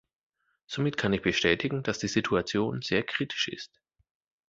[0.65, 3.83] Somit kann ich bestätigen, dass die Situation sehr kritisch ist.